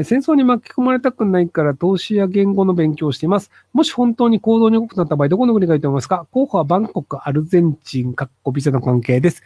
[0.00, 3.50] え戦争に巻き込まれたくないから投資や言語の勉強をしています。
[3.72, 6.26] もし本当に行動に動くなった場合、どこの国がいいと思いますか？
[6.30, 9.42] 候補はバンコク、アルゼンチン、かっこビザの関係です。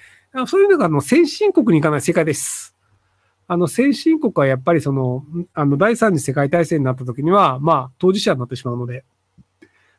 [0.46, 2.76] そういうのが、あの、先進国に行かない正解です。
[3.48, 5.24] あの、先進国はやっぱりその、
[5.54, 9.04] あの、第三次世界大戦になった時には、まあ、当事者になってしまうので。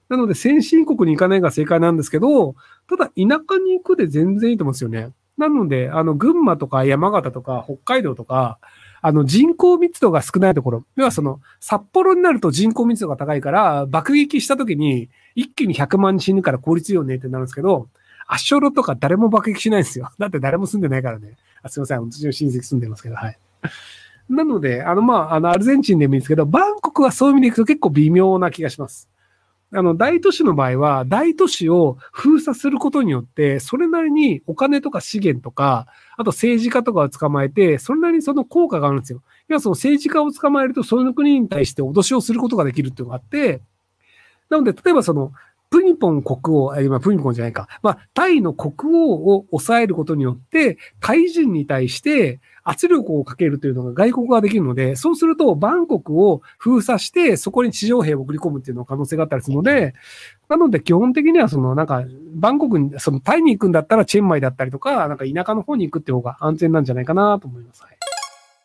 [0.10, 2.56] なので、先進国に行かないが正解なんですけど、
[2.90, 5.12] ただ、田舎に行くで全然いいと思うんですよね。
[5.38, 8.60] なので、あの、群馬とか山形とか北海道とか、
[9.08, 10.86] あの、人口密度が少ないところ。
[10.98, 17.88] 要はその、札幌になると人口密度が高いから、爆撃した時に一気に100万人死ぬから効率いいよねってなるんですけど、
[18.28, 20.12] アショロとか誰も爆撃しないんですよ。
[20.20, 21.38] だって誰も住んでないからね。
[21.64, 22.02] あすいません。
[22.02, 23.40] うちの親戚住んでますけど、はい。
[24.28, 29.08] なので、あの、まあ、あの、アルゼンチンでもいいんですけど、バンコクはそういう意味でいくと結構微妙な気がします。
[29.74, 39.22] あの、大都市の場合は、大都市を封鎖することによって、それなりにお金とか資源とか、あと政治家とかを捕まえて、それなりにその効果があるんですよ。
[39.50, 43.62] いや、その政治家を捕まえると、その国に対して脅しをすることができるっていうのがあって、
[44.50, 45.34] なので、例えばその、
[45.70, 47.68] プニポン国王、今プニポンじゃないか。
[47.82, 59.94] まあ、タイの国王を抑えることによって、タイ人に対して圧力をかけるというのが外国ができるので、そうするとバンコクを封鎖して、そこに地上兵を送り込むっていうの可能性があったりするので、
[60.48, 62.04] なので基本的にはそのなんか、
[62.36, 67.84] バンコクに、そのタイに行くんだったらチェンマイだったりとか、なんか田舎の方に行くって方が安全なんじゃないかなと思います。
[67.84, 67.97] はい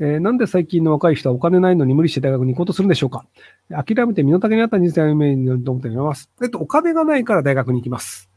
[0.00, 3.26] えー、なんで最近の若い人はお金ないのに無理して大学に行こうとするんでしょうか？
[3.70, 6.30] 諦めて身の丈にあった人生を歩めると思っています。
[6.42, 8.28] えっと、お金がないから大学に行きます。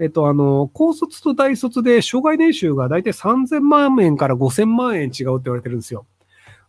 [0.00, 6.04] えっと、あの、高卒と大卒で障害年収が大体3000万円から5000万円違うって言われてるんですよ。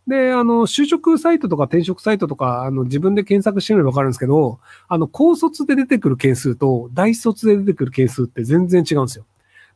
[0.06, 9.24] で、あの、就職サイトとか転職サイトとか、あの、自分で検索してみればわかるんですけど、あの、高卒で出てくる件数と大卒で出てくる件数って全然違うんですよ。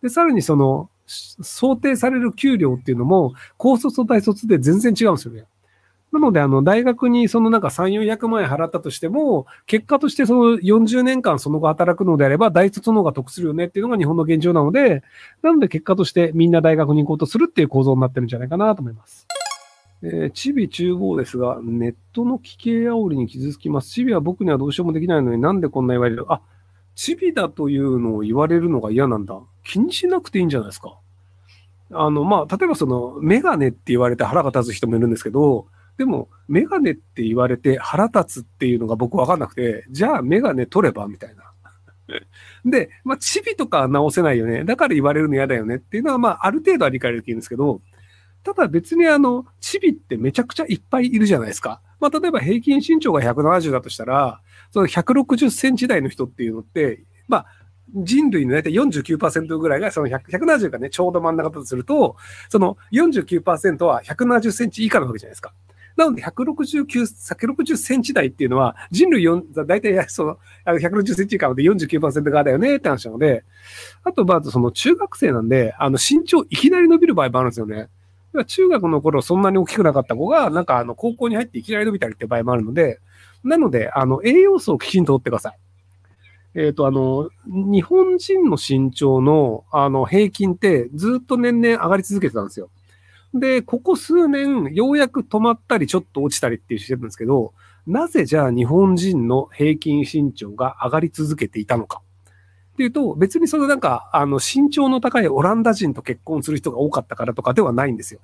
[0.00, 5.44] で、さらにその、想定される給料っていうのも、高卒と大卒で全然違うんですよね。
[6.12, 15.03] なので、あの、大学にそのなんか3、400万円払ったとしても、結果としてその40年間その後働くのであれば、大卒の方が得するよねっていうのが日本の現状なので、
[15.43, 19.26] なので結果としてみんな大学に行こうとするっていう構造になってるんじゃないかなと思います。
[20.03, 23.91] えー、チビ中央ですが、ネットの危険煽りに傷つきます。
[23.91, 26.25] チビは僕にはどうしようもできないのになんでこんな言われる？
[26.28, 26.41] あ、
[26.97, 29.38] チビだというのを言われるのが嫌なんだ。
[29.70, 30.98] 気にしなくていいんじゃないですか。
[31.92, 41.44] あの、まあ、例えばその、メガネって言われて腹が立つ人もいるんですけど、でも、メガネって言われて腹立つっていうのが僕わかんなくて、じゃあメガネ取ればみたいな。
[42.64, 44.64] で、まあ、チビとか直せないよね。
[44.64, 47.81] だから言われるの嫌だよねっていうのは、まあ、ある程度は理解できるんですけど、
[48.42, 51.81] ただ別にあの、チビってめちゃくちゃいっぱいいるじゃないですか。
[52.00, 54.41] まあ、例えば平均身長が170だとしたら、
[54.72, 57.47] その160センチ台の人っていうのって、まあ、
[57.95, 62.17] 人類の大体49%ぐらいがその170がね、ちょうど真ん中だとすると、
[62.49, 65.53] その49%は170センチ以下なわけじゃないですか。
[65.97, 73.45] なので169、160センチ台っていうのは人類4、大体その160センチ以下で49%側だよねって話なので、
[74.05, 77.89] あとまずその中学生なんで、あの身長いきなり伸びる場合もあるんですよね。
[78.47, 83.00] 中学の頃そんなに大きくなかった子が、なんかあの高校に入っていきなり伸びたりって場合もあるので、
[83.43, 85.59] なので、あの栄養素をきちんと取ってください。
[86.55, 92.71] えっ、ー、と、あの、日本人の身長の、あの、平均ってずっと年々上がり続けてたんですよ。
[93.34, 97.53] で、ここ数年、ようやく止まったり、ちょっと落ちたりっていうしてるんですけど、
[97.87, 102.03] なぜじゃあ日本人の平均身長が上がり続けていたのか。
[102.72, 108.21] っていうと、別にそのなんか、あの、身長の高いオランダ人と結婚する人が多かったからとかではないんですよ。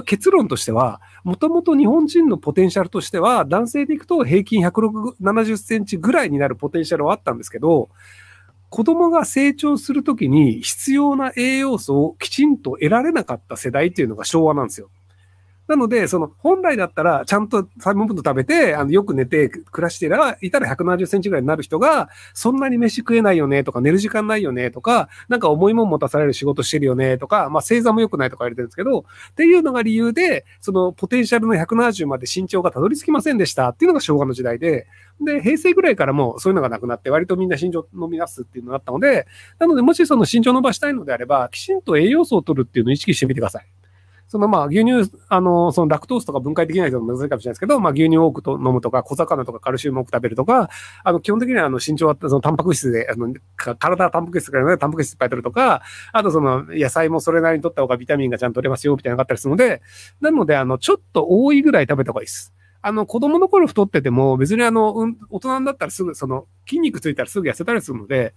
[0.00, 7.90] 結論としては、もともと日本人のポテンシャルとしては、男性でいくと平均170センチぐらいになるポテンシャルはあったんですけど、
[8.70, 14.88] 子供が成長するときに必要な栄養素をきちんと得られなかった世代っていうのが昭和なんですよ。
[15.72, 34.86] なので、その、本来だったら、ちゃんとサイモンフード食べて、あの、よく寝て暮らしてら、いたら170センチぐらいになる人が、そんなに飯食えないよねとか、寝る時間ないよねとか、なんか重いもん持たされる仕事してるよねとか、まあ、星座も良くないとか言われてるんですけど、っていうのが理由で、その、ポテンシャルの170まで身長がたどり着きませんでしたっていうのが昭和の時代で、
[35.22, 39.26] で、平成ぐらいからもそういうのがなくなって、割とみんな身長伸び出すっていうのがあったので、
[39.58, 43.81] なので、もしその身長伸ばしたいのであれば、きちんと栄養素を取るっていうのを意識してみてください。
[44.32, 50.70] そのまあ牛乳、あの、そのラクトースとか分解できない人も難しいかもしれないですけど、まあ牛乳多くと飲むとか、小魚とかカルシウム多く食べるとか、
[51.04, 55.82] あの、基本的にはあの身長はそのタンパク質で、あの、体はタンパク質からね、タンパク質いっぱい取るとか、
[56.14, 59.82] あとその野菜もそれなりに取った方がビタミンがちゃんと取れますよ、みたいなのがあったりするので、
[60.22, 62.54] なので、あの、ちょっと多いぐらい食べた方がいいです。
[62.84, 68.34] あの、子供の頃太ってても、別にあの、うん、大人になったらすぐ、その、筋肉ついたらすぐ痩せたりするので、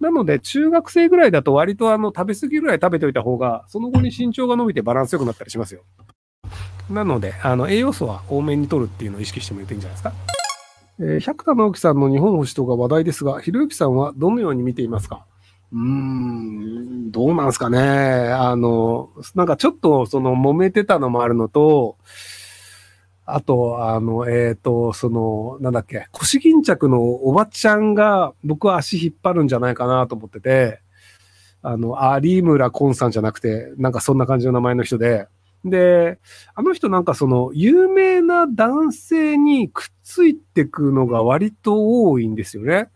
[0.00, 5.80] なので、中学生ぐらいだと割とあの、食べ過ぎぐらい食べておいた方が、その後に身長が伸びてバランス良くなったりしますよ。
[6.90, 10.12] なので、あの、栄養素は多めに取るっていうのを意識してもいいんじゃないですか。
[10.98, 15.26] えー、百田直樹さんの日本星とが話題ですが、ひろゆきさんはどのように見ていますか？
[15.72, 17.80] うーん、どうなんですかね。
[17.80, 21.96] あの、なんかちょっとその揉めてたのもあるのと、
[23.28, 30.80] あと、あの、えっ、ー、と、その、なんだっけ、腰巾着のおばちゃんが僕は足引っ張るんじゃないかなと思ってて、
[31.60, 35.26] あの、有村コンさんじゃなくて、なんかそんな感じの名前の人で、
[35.64, 36.20] で、
[36.54, 42.90] あの人なんかその、有名な男性にくっついてくのが割と多いんですよね。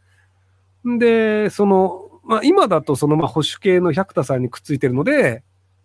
[0.84, 5.42] で、その、まあ今だとそのまあ保守系の百田さんにくっついてるので、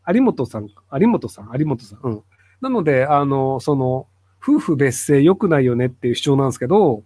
[0.08, 2.00] 有本さん、有本さん、有本さん。
[2.04, 2.24] うん。
[2.62, 4.08] なので、あの、その、
[4.46, 7.04] 夫婦別姓良くないよねっていう主張なんですけど、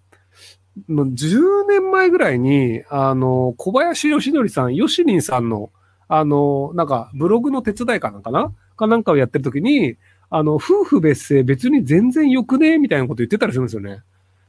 [0.89, 5.71] 10年前ぐらいに、あの、小林義則さん、よしりんさんの、
[6.07, 8.51] あの、なんか、ブログの手伝いかなんかな？
[8.75, 9.97] かなんかをやってるときに、
[10.29, 12.77] あの、夫婦別姓別に全然良くね？
[12.77, 14.01] みたいなこと言ってたりするんですよね。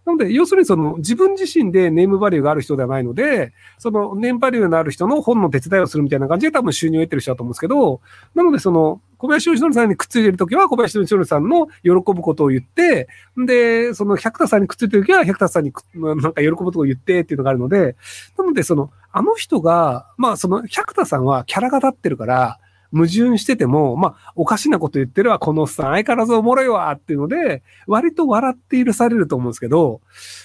[0.07, 8.01] なので、要するにその自分自身でネームバリューがある人ではないので、そのネームバリューのある人の本の手伝いをするみたいな感じで多分収入を得てる人だと思うんですけど、
[8.35, 13.07] なのでその小林義則さんにくっついてるときは小林義則さんの喜ぶことを言って、
[13.37, 17.97] で、その百田さんにくっついてるときは百田さんになんか喜ぶことを言ってっていうのがあるので、
[18.39, 22.59] なのでその、あの人が、まあその百田さんはキャラが立ってるから、
[22.93, 30.01] 矛盾してても、まあ、おかしなこと言ってるわ、このおっさん、相変わらずおもろいわ、っていうので、割と笑って許されると思うんですけど、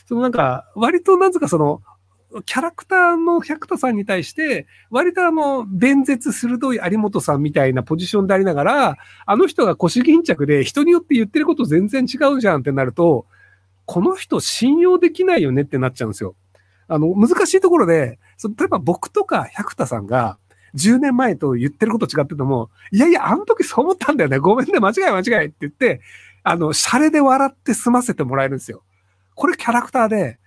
[0.08, 1.82] そのなんか、割となんつうかその、
[2.46, 13.26] キャラクターの百田さんに対して、割とあの、弁舌鋭い有本さんみたいなポジションでありながら、あの人が腰巾着で人によって言ってること全然違うじゃんってなると、
[13.86, 16.36] この人信用できないよねってなっちゃうんですよ。
[16.88, 20.38] あの、難しいところで、その例えば僕とか百田さんが、
[20.76, 24.40] 10年前と言ってること違ってても、いやいや、あの時そう思ったんだよね。
[24.40, 26.02] ごめんね、間違い間違いって言って、
[26.44, 28.84] あの、シャレで笑って済ませてもらえるんですよ。
[29.34, 30.40] これキャラクターで、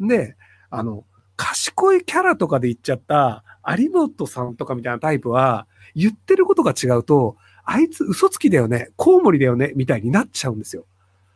[0.00, 0.36] で、
[0.70, 1.04] あの、
[1.36, 3.44] 賢いキャラとかで言っちゃった、
[3.78, 10.84] 有本さんとかみたいなタイプは、言ってることが違うと、あいつ嘘つきだよね、コウモリだよね、みたいになっちゃうんですよ。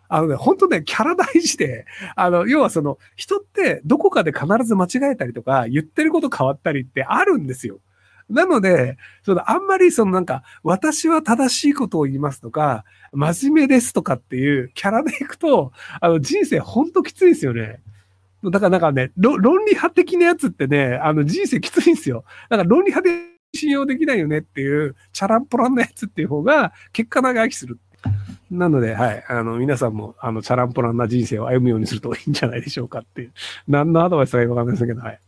[0.09, 1.85] あのね、本当ね、キャラ大事で、
[2.17, 7.79] あの、要はその、人ってどこかで必ず間違えたりとか、言ってること変わったりってあるんですよ。
[8.31, 17.81] なので、そのあんまりそのなんか、私は正しいことを言いますとか、真面目ですとかっていうキャラでいくと、あの人生ほんときついですよね。
[18.45, 22.25] だからなんかね、論理派的なやつってね、あの人生きついんですよ。
[22.49, 27.79] だから論理派で信用できないよねっていう、チャランポランなやつっていう方が、結果長生きする。
[28.51, 29.25] なので、はい。
[29.29, 33.33] あの、皆さんも、あの、チャランポランな人生を歩むようにするといいんじゃないでしょうかっていう。
[33.67, 35.21] 何のアドバイスがわかんないですけど、はい。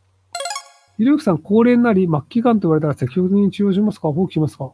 [1.01, 4.13] ひろゆきさん、高齢になり、末期癌と言われたら積極的に治療しますか？
[4.13, 4.71] 放棄しますか？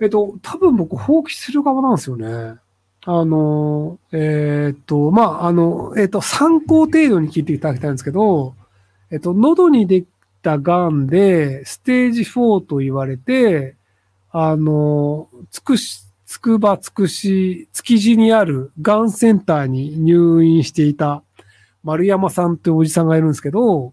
[0.00, 2.60] えっと、多分僕、放棄する側なんですよね。
[3.04, 8.54] あの、えー、っと、まあ、あの、え、っと、参考程度に聞いていただきたいんですけど、
[9.10, 10.06] えっと、喉にでき
[10.42, 13.74] た癌で、ステージ4と言われて、
[14.30, 21.24] あの、つくし、つくばつくし、築地にある癌センターに入院していた
[21.82, 23.92] 丸山さんっておじさんがいるんですけど、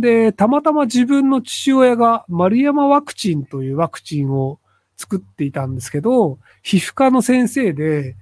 [0.00, 4.58] で、たまたま自分の父親が丸山ワクチンというワクチンを
[4.96, 8.16] 作っていたんですけど、皮膚科の先生で、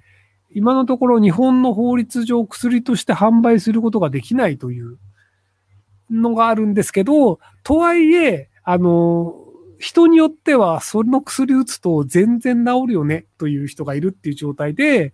[0.51, 4.97] 今のところ日本の法律上薬として販売することができないという
[6.09, 9.35] のがあるんですけど、とはいえ、あの、
[9.77, 15.13] 人によってはその薬打つと全然治るよねという人がいるっていう状態で、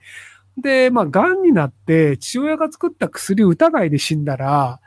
[0.58, 4.80] で、まあ、癌になって父親が作った薬を打たないで死んだら、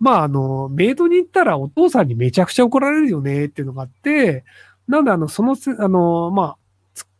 [0.00, 4.44] まあ、あの、メイドに行ったらお父さんにめちゃくちゃ怒られるよねっていうのがあって、
[4.88, 6.56] なんで、あの、その、あの、ま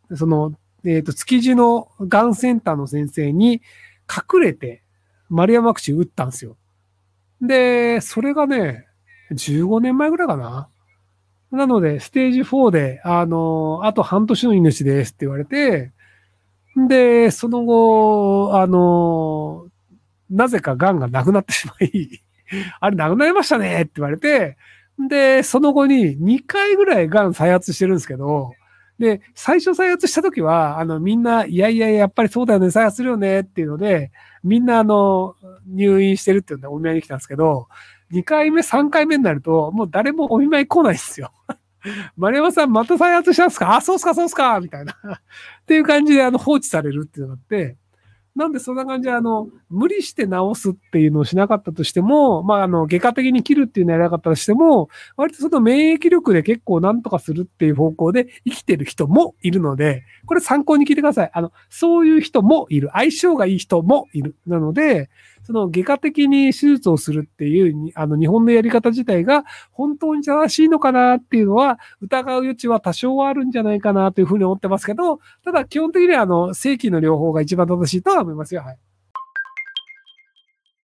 [0.09, 3.61] あ、その、えっ、ー、と、築地のがんセンターの先生に
[4.09, 4.81] 隠れて、
[5.29, 6.57] 丸山ワクチン打ったんですよ。
[7.39, 8.87] で、それがね、
[9.31, 10.67] 15年前ぐらいかな。
[11.51, 15.91] なので、ステージ4で、あの、あと半年の命ですって言われて、
[16.87, 19.67] で、その後、あの、
[20.29, 22.21] なぜか癌がなくなってしまい、
[22.79, 24.57] あれなくなりましたねって言われて、
[25.09, 28.53] で、その後に2回ぐらい癌再発してるんですけど、
[28.99, 34.11] で、最初再発した時は、あの、みんな、いやいや、やっぱりそうだよね、再発するよねっていうので、
[34.43, 35.35] みんな、あの、
[35.67, 37.67] 入院してるっていうのでお見舞いに来たんですけど、
[38.11, 41.31] 2回目、3回目になると、もう誰もお見舞い来ないんですよ。
[42.15, 43.75] 丸山さんまた再発したんですか？
[43.75, 44.95] あ、そうっすか、そうっすかみたいなっ
[45.65, 47.77] ていう感じで、あの、放置されるっていうのがあって、
[48.35, 61.31] なんでそんな感じで、あの、無理して治すっていうのをしなかったとしても、まあ、あの、外科的に切るっていうのをやらなかったとしても、割とその免疫力で結構なんとかするっていう方向で生きてる人もいるので、これ参考に聞いてください。
[61.33, 62.89] あの、そういう人もいる。
[62.93, 64.35] 相性がいい人もいる。
[64.47, 65.09] なので、
[65.51, 78.61] その外科的に手術をするっていう、あの、日本のやり方自体が本当に正しいのかなっていうのは、疑う余地は多少はあるんじゃないかなというふうに思ってますけど、ただ基本的には、あの、正規の療法が一番正しいとは思いますよ。
[78.61, 78.90] はい。